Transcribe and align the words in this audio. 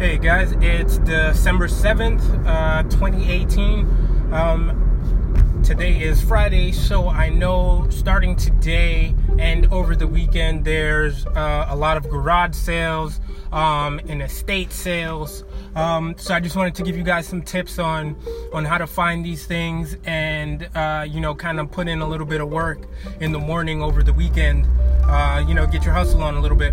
Hey 0.00 0.16
guys, 0.16 0.54
it's 0.62 0.96
December 0.96 1.68
7th, 1.68 2.22
uh, 2.46 2.84
2018. 2.84 4.32
Um, 4.32 5.60
today 5.62 6.00
is 6.00 6.22
Friday, 6.22 6.72
so 6.72 7.10
I 7.10 7.28
know 7.28 7.86
starting 7.90 8.34
today 8.34 9.14
and 9.38 9.70
over 9.70 9.94
the 9.94 10.06
weekend 10.06 10.64
there's 10.64 11.26
uh, 11.26 11.66
a 11.68 11.76
lot 11.76 11.98
of 11.98 12.08
garage 12.08 12.54
sales 12.54 13.20
um, 13.52 14.00
and 14.08 14.22
estate 14.22 14.72
sales. 14.72 15.44
Um, 15.74 16.14
so 16.16 16.32
I 16.32 16.40
just 16.40 16.56
wanted 16.56 16.76
to 16.76 16.82
give 16.82 16.96
you 16.96 17.04
guys 17.04 17.26
some 17.26 17.42
tips 17.42 17.78
on 17.78 18.16
on 18.54 18.64
how 18.64 18.78
to 18.78 18.86
find 18.86 19.22
these 19.22 19.44
things 19.44 19.98
and 20.06 20.66
uh, 20.74 21.04
you 21.06 21.20
know 21.20 21.34
kind 21.34 21.60
of 21.60 21.70
put 21.70 21.88
in 21.88 22.00
a 22.00 22.08
little 22.08 22.26
bit 22.26 22.40
of 22.40 22.48
work 22.48 22.78
in 23.20 23.32
the 23.32 23.38
morning 23.38 23.82
over 23.82 24.02
the 24.02 24.14
weekend. 24.14 24.66
Uh, 25.04 25.44
you 25.46 25.52
know, 25.52 25.66
get 25.66 25.84
your 25.84 25.92
hustle 25.92 26.22
on 26.22 26.36
a 26.36 26.40
little 26.40 26.56
bit. 26.56 26.72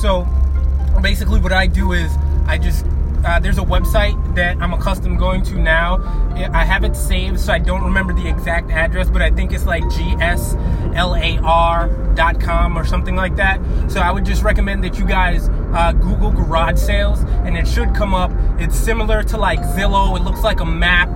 So 0.00 0.28
basically, 1.02 1.40
what 1.40 1.52
I 1.52 1.66
do 1.66 1.90
is 1.90 2.16
I 2.48 2.58
just 2.58 2.84
uh, 3.24 3.38
there's 3.40 3.58
a 3.58 3.62
website 3.62 4.34
that 4.36 4.56
I'm 4.58 4.72
accustomed 4.72 5.18
going 5.18 5.42
to 5.44 5.56
now. 5.56 5.98
I 6.52 6.64
have 6.64 6.84
it 6.84 6.94
saved, 6.94 7.40
so 7.40 7.52
I 7.52 7.58
don't 7.58 7.82
remember 7.82 8.12
the 8.12 8.28
exact 8.28 8.70
address, 8.70 9.10
but 9.10 9.22
I 9.22 9.30
think 9.30 9.52
it's 9.52 9.66
like 9.66 9.82
gslar.com 9.84 10.38
or 12.78 12.84
something 12.84 13.16
like 13.16 13.34
that. 13.36 13.60
So 13.90 14.00
I 14.00 14.12
would 14.12 14.24
just 14.24 14.42
recommend 14.42 14.84
that 14.84 14.98
you 14.98 15.04
guys 15.04 15.48
uh, 15.74 15.92
Google 15.92 16.30
garage 16.30 16.78
sales, 16.78 17.20
and 17.20 17.56
it 17.56 17.66
should 17.66 17.94
come 17.94 18.14
up. 18.14 18.30
It's 18.58 18.76
similar 18.76 19.22
to 19.24 19.36
like 19.36 19.60
Zillow. 19.60 20.16
It 20.16 20.22
looks 20.22 20.42
like 20.42 20.60
a 20.60 20.66
map, 20.66 21.08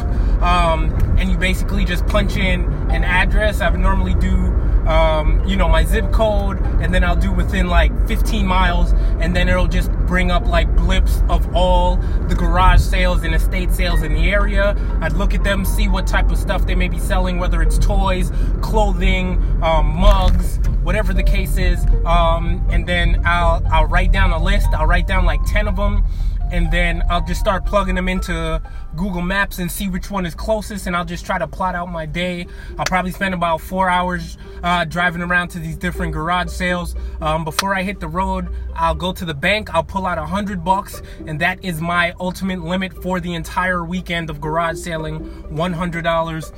um, 0.43 0.93
and 1.19 1.31
you 1.31 1.39
basically 1.39 1.85
just 1.85 2.07
punch 2.07 2.37
in 2.37 2.65
an 2.91 3.05
address. 3.05 3.61
I 3.61 3.71
would 3.71 3.81
normally 3.81 4.15
do 4.15 4.53
um, 4.87 5.45
you 5.47 5.57
know, 5.57 5.69
my 5.69 5.85
zip 5.85 6.11
code, 6.13 6.59
and 6.81 6.93
then 6.93 7.05
I'll 7.05 7.17
do 7.17 7.33
within 7.33 7.69
like 7.69 7.93
15 8.09 8.47
miles, 8.47 8.93
and 9.21 9.35
then 9.35 9.49
it'll 9.49 9.69
just 9.69 9.91
bring 10.07 10.31
up 10.31 10.47
like 10.47 10.75
blips 10.77 11.23
of 11.29 11.55
all 11.55 11.97
the 12.29 12.35
garage 12.35 12.81
sales 12.81 13.23
and 13.23 13.35
estate 13.35 13.73
sales 13.73 14.03
in 14.03 14.15
the 14.15 14.31
area. 14.31 14.77
I'd 15.01 15.13
look 15.13 15.35
at 15.35 15.45
them, 15.45 15.65
see 15.65 15.89
what 15.89 16.07
type 16.07 16.31
of 16.31 16.39
stuff 16.39 16.67
they 16.67 16.75
may 16.75 16.89
be 16.89 16.99
selling, 16.99 17.39
whether 17.39 17.63
it's 17.63 17.79
toys, 17.79 18.33
clothing, 18.61 19.39
um, 19.63 19.87
mugs, 19.87 20.59
whatever 20.83 21.15
the 21.15 21.23
case 21.23 21.57
is, 21.57 21.85
um, 22.05 22.67
and 22.71 22.87
then 22.87 23.23
I'll 23.25 23.63
I'll 23.71 23.87
write 23.87 24.13
down 24.13 24.31
a 24.31 24.43
list. 24.43 24.69
I'll 24.75 24.87
write 24.87 25.07
down 25.07 25.25
like 25.25 25.41
10 25.47 25.69
of 25.69 25.77
them 25.77 26.05
and 26.53 26.71
then 26.71 27.03
I'll 27.11 27.25
just 27.25 27.41
start 27.41 27.65
plugging 27.65 27.95
them 27.95 28.09
into 28.09 28.63
Google 28.95 29.23
Maps 29.23 29.59
and 29.59 29.73
see 29.73 29.89
which 29.89 30.11
one 30.11 30.27
is 30.27 30.35
closest, 30.35 30.87
and 30.87 30.95
I'll 30.95 31.05
just 31.05 31.27
try 31.27 31.39
to 31.39 31.49
plot 31.49 31.75
out 31.75 31.89
my 31.91 32.07
day. 32.07 32.47
I'll 32.79 32.85
probably 32.85 33.11
spend 33.11 33.35
about 33.35 33.61
four 33.61 33.89
hours 33.89 34.39
uh, 34.63 34.85
driving 34.85 35.23
around 35.23 35.49
to 35.49 35.59
these 35.59 35.77
different 35.77 36.13
garage 36.13 36.51
sales. 36.51 36.95
Um, 37.21 37.45
before 37.45 37.75
I 37.75 37.83
hit 37.83 38.01
the 38.01 38.09
road, 38.09 38.49
I'll 38.75 38.95
go 38.95 39.13
to 39.13 39.25
the 39.25 39.35
bank, 39.35 39.75
I'll 39.75 39.83
pull 39.83 40.07
out 40.07 40.19
a 40.19 40.27
hundred 40.27 40.63
bucks, 40.63 41.03
and 41.27 41.41
that 41.41 41.65
is 41.65 41.81
my 41.81 42.13
ultimate 42.21 42.63
limit 42.63 42.93
for 43.03 43.19
the 43.19 43.35
entire 43.35 43.85
weekend 43.85 44.31
of 44.31 44.41
garage 44.41 44.79
selling, 44.79 45.21
one 45.55 45.73
hundred 45.73 46.05
dollars. 46.05 46.53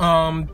Um, 0.00 0.48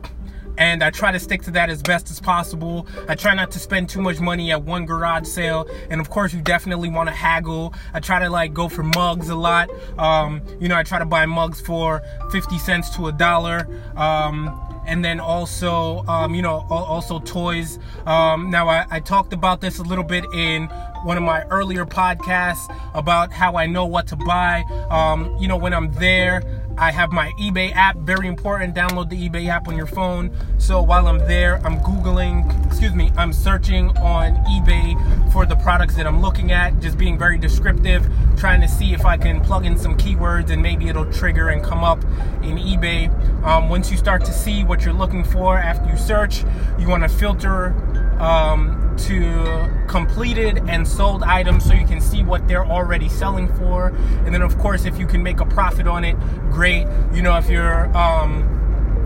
and 0.57 0.83
I 0.83 0.89
try 0.89 1.11
to 1.11 1.19
stick 1.19 1.41
to 1.43 1.51
that 1.51 1.69
as 1.69 1.81
best 1.81 2.11
as 2.11 2.19
possible. 2.19 2.87
I 3.07 3.15
try 3.15 3.33
not 3.33 3.51
to 3.51 3.59
spend 3.59 3.89
too 3.89 4.01
much 4.01 4.19
money 4.19 4.51
at 4.51 4.63
one 4.63 4.85
garage 4.85 5.27
sale, 5.27 5.67
and 5.89 5.99
of 5.99 6.09
course, 6.09 6.33
you 6.33 6.41
definitely 6.41 6.89
want 6.89 7.09
to 7.09 7.15
haggle. 7.15 7.73
I 7.93 7.99
try 7.99 8.19
to 8.19 8.29
like 8.29 8.53
go 8.53 8.69
for 8.69 8.83
mugs 8.83 9.29
a 9.29 9.35
lot. 9.35 9.69
Um, 9.97 10.41
you 10.59 10.67
know, 10.67 10.75
I 10.75 10.83
try 10.83 10.99
to 10.99 11.05
buy 11.05 11.25
mugs 11.25 11.61
for 11.61 12.01
50 12.31 12.57
cents 12.59 12.95
to 12.95 13.07
a 13.07 13.11
dollar. 13.11 13.67
Um, 13.95 14.59
and 14.85 15.03
then 15.03 15.19
also, 15.19 16.03
um, 16.07 16.35
you 16.35 16.41
know, 16.41 16.65
also 16.69 17.19
toys. 17.19 17.79
Um, 18.05 18.49
now, 18.49 18.67
I, 18.67 18.85
I 18.89 18.99
talked 18.99 19.33
about 19.33 19.61
this 19.61 19.79
a 19.79 19.83
little 19.83 20.03
bit 20.03 20.25
in 20.33 20.67
one 21.03 21.17
of 21.17 21.23
my 21.23 21.43
earlier 21.45 21.85
podcasts 21.85 22.73
about 22.93 23.31
how 23.31 23.55
I 23.55 23.65
know 23.65 23.85
what 23.85 24.07
to 24.07 24.15
buy. 24.15 24.63
Um, 24.89 25.35
you 25.37 25.47
know, 25.47 25.57
when 25.57 25.73
I'm 25.73 25.91
there, 25.93 26.41
I 26.77 26.91
have 26.91 27.11
my 27.11 27.31
eBay 27.39 27.71
app, 27.75 27.97
very 27.97 28.27
important. 28.27 28.75
Download 28.75 29.07
the 29.07 29.29
eBay 29.29 29.47
app 29.47 29.67
on 29.67 29.77
your 29.77 29.85
phone. 29.85 30.35
So 30.57 30.81
while 30.81 31.07
I'm 31.07 31.19
there, 31.19 31.61
I'm 31.65 31.79
Googling, 31.79 32.65
excuse 32.65 32.93
me, 32.93 33.11
I'm 33.15 33.31
searching 33.31 33.95
on 33.97 34.35
eBay 34.45 35.31
for 35.31 35.45
the 35.45 35.55
products 35.57 35.95
that 35.95 36.07
I'm 36.07 36.21
looking 36.21 36.51
at, 36.51 36.79
just 36.79 36.97
being 36.97 37.17
very 37.17 37.37
descriptive, 37.37 38.07
trying 38.37 38.61
to 38.61 38.67
see 38.67 38.93
if 38.93 39.05
I 39.05 39.17
can 39.17 39.39
plug 39.41 39.65
in 39.65 39.77
some 39.77 39.95
keywords 39.97 40.49
and 40.49 40.61
maybe 40.61 40.89
it'll 40.89 41.11
trigger 41.11 41.49
and 41.49 41.63
come 41.63 41.83
up 41.83 42.03
in 42.41 42.57
eBay. 42.57 43.09
Um, 43.43 43.69
once 43.69 43.91
you 43.91 43.97
start 43.97 44.25
to 44.25 44.33
see 44.33 44.63
what 44.63 44.83
you're 44.83 44.93
looking 44.93 45.23
for 45.23 45.57
after 45.57 45.89
you 45.89 45.97
search, 45.97 46.43
you 46.79 46.87
want 46.87 47.03
to 47.03 47.09
filter 47.09 47.75
um, 48.19 48.95
to 48.97 49.85
completed 49.87 50.61
and 50.67 50.87
sold 50.87 51.23
items 51.23 51.65
so 51.65 51.73
you 51.73 51.85
can 51.85 52.01
see 52.01 52.23
what 52.23 52.47
they're 52.47 52.65
already 52.65 53.09
selling 53.09 53.47
for. 53.55 53.87
And 54.25 54.33
then, 54.33 54.41
of 54.41 54.57
course, 54.57 54.85
if 54.85 54.97
you 54.97 55.07
can 55.07 55.23
make 55.23 55.39
a 55.39 55.45
profit 55.45 55.87
on 55.87 56.03
it, 56.03 56.17
great. 56.51 56.87
You 57.13 57.21
know, 57.21 57.37
if 57.37 57.49
you're, 57.49 57.95
um, 57.95 58.49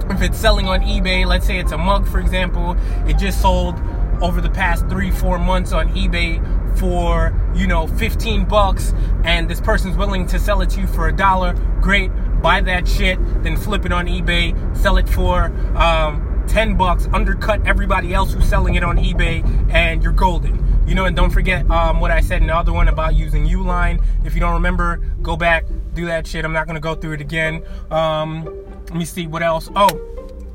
if 0.09 0.21
it's 0.21 0.37
selling 0.37 0.67
on 0.67 0.81
eBay, 0.81 1.25
let's 1.25 1.45
say 1.45 1.59
it's 1.59 1.71
a 1.71 1.77
mug, 1.77 2.07
for 2.07 2.19
example, 2.19 2.77
it 3.07 3.17
just 3.17 3.41
sold 3.41 3.75
over 4.21 4.41
the 4.41 4.49
past 4.49 4.87
three, 4.87 5.11
four 5.11 5.37
months 5.37 5.71
on 5.71 5.89
eBay 5.89 6.41
for, 6.77 7.33
you 7.55 7.67
know, 7.67 7.87
15 7.87 8.45
bucks, 8.45 8.93
and 9.23 9.49
this 9.49 9.59
person's 9.59 9.97
willing 9.97 10.25
to 10.27 10.39
sell 10.39 10.61
it 10.61 10.69
to 10.71 10.81
you 10.81 10.87
for 10.87 11.07
a 11.07 11.15
dollar, 11.15 11.53
great. 11.81 12.11
Buy 12.41 12.61
that 12.61 12.87
shit, 12.87 13.17
then 13.43 13.57
flip 13.57 13.85
it 13.85 13.91
on 13.91 14.05
eBay, 14.05 14.77
sell 14.77 14.97
it 14.97 15.09
for, 15.09 15.45
um, 15.75 16.26
10 16.47 16.77
bucks, 16.77 17.07
undercut 17.13 17.65
everybody 17.67 18.13
else 18.13 18.33
who's 18.33 18.47
selling 18.47 18.75
it 18.75 18.83
on 18.83 18.97
eBay, 18.97 19.43
and 19.71 20.01
you're 20.01 20.13
golden. 20.13 20.63
You 20.87 20.95
know, 20.95 21.05
and 21.05 21.15
don't 21.15 21.31
forget 21.31 21.69
um, 21.69 21.99
what 21.99 22.11
I 22.11 22.21
said 22.21 22.41
in 22.41 22.47
the 22.47 22.55
other 22.55 22.71
one 22.71 22.87
about 22.87 23.15
using 23.15 23.45
Uline. 23.45 24.01
If 24.23 24.33
you 24.33 24.39
don't 24.39 24.53
remember, 24.53 24.97
go 25.21 25.35
back, 25.35 25.65
do 25.93 26.05
that 26.05 26.25
shit. 26.25 26.45
I'm 26.45 26.53
not 26.53 26.65
gonna 26.65 26.79
go 26.79 26.95
through 26.95 27.13
it 27.13 27.21
again. 27.21 27.63
Um, 27.91 28.45
let 28.85 28.95
me 28.95 29.03
see 29.03 29.27
what 29.27 29.43
else. 29.43 29.69
Oh, 29.75 29.89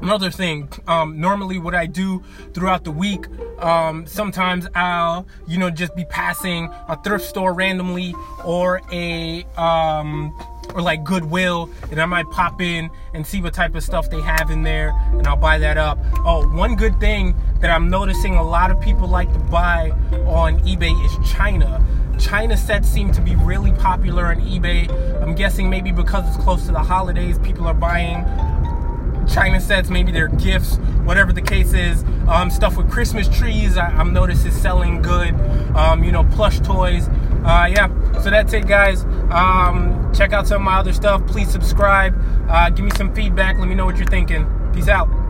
another 0.02 0.30
thing 0.30 0.68
um, 0.88 1.20
normally 1.20 1.58
what 1.58 1.74
i 1.76 1.86
do 1.86 2.22
throughout 2.52 2.82
the 2.82 2.90
week 2.90 3.26
um, 3.60 4.04
sometimes 4.04 4.66
i'll 4.74 5.26
you 5.46 5.56
know 5.56 5.70
just 5.70 5.94
be 5.94 6.04
passing 6.06 6.68
a 6.88 7.00
thrift 7.02 7.24
store 7.24 7.54
randomly 7.54 8.12
or 8.44 8.80
a 8.90 9.44
um, 9.56 10.36
or 10.74 10.82
like 10.82 11.04
Goodwill, 11.04 11.68
and 11.90 12.00
I 12.00 12.06
might 12.06 12.30
pop 12.30 12.60
in 12.60 12.90
and 13.14 13.26
see 13.26 13.40
what 13.40 13.54
type 13.54 13.74
of 13.74 13.82
stuff 13.82 14.10
they 14.10 14.20
have 14.20 14.50
in 14.50 14.62
there, 14.62 14.92
and 15.12 15.26
I'll 15.26 15.36
buy 15.36 15.58
that 15.58 15.76
up. 15.76 15.98
Oh, 16.24 16.46
one 16.48 16.76
good 16.76 16.98
thing 17.00 17.34
that 17.60 17.70
I'm 17.70 17.88
noticing 17.88 18.34
a 18.34 18.42
lot 18.42 18.70
of 18.70 18.80
people 18.80 19.08
like 19.08 19.32
to 19.32 19.38
buy 19.38 19.90
on 20.26 20.60
eBay 20.60 20.92
is 21.04 21.30
China. 21.30 21.84
China 22.18 22.56
sets 22.56 22.88
seem 22.88 23.10
to 23.12 23.20
be 23.20 23.34
really 23.36 23.72
popular 23.72 24.26
on 24.26 24.36
eBay. 24.36 24.88
I'm 25.22 25.34
guessing 25.34 25.68
maybe 25.68 25.90
because 25.92 26.26
it's 26.28 26.42
close 26.42 26.66
to 26.66 26.72
the 26.72 26.78
holidays, 26.78 27.38
people 27.38 27.66
are 27.66 27.74
buying 27.74 28.24
China 29.32 29.60
sets, 29.60 29.88
maybe 29.88 30.12
they're 30.12 30.28
gifts, 30.28 30.76
whatever 31.04 31.32
the 31.32 31.42
case 31.42 31.72
is. 31.72 32.04
Um, 32.28 32.50
stuff 32.50 32.76
with 32.76 32.90
Christmas 32.90 33.28
trees, 33.28 33.76
I, 33.76 33.90
am 34.00 34.12
noticing 34.12 34.50
is 34.50 34.60
selling 34.60 35.02
good. 35.02 35.34
Um, 35.74 36.04
you 36.04 36.12
know, 36.12 36.24
plush 36.24 36.60
toys. 36.60 37.08
Uh, 37.44 37.68
yeah, 37.70 37.88
so 38.20 38.30
that's 38.30 38.52
it, 38.52 38.66
guys. 38.66 39.04
Um, 39.30 40.12
check 40.14 40.32
out 40.32 40.46
some 40.46 40.62
of 40.62 40.64
my 40.64 40.76
other 40.76 40.92
stuff. 40.92 41.26
Please 41.26 41.50
subscribe. 41.50 42.14
Uh, 42.48 42.70
give 42.70 42.84
me 42.84 42.90
some 42.96 43.12
feedback. 43.14 43.58
Let 43.58 43.68
me 43.68 43.74
know 43.74 43.86
what 43.86 43.96
you're 43.96 44.06
thinking. 44.06 44.46
Peace 44.72 44.88
out. 44.88 45.21